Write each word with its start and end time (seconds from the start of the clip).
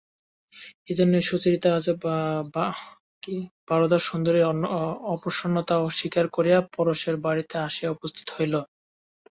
এইজন্য 0.87 1.13
সুচরিতা 1.21 1.69
আজ 1.75 1.85
বরদাসুন্দরীর 3.67 4.45
অপ্রসন্নতাও 5.13 5.83
স্বীকার 5.97 6.25
করিয়া 6.35 6.59
পরেশের 6.75 7.15
বাড়িতে 7.25 7.55
আসিয়া 7.67 7.89
উপস্থিত 7.91 8.27
হইল। 8.35 8.53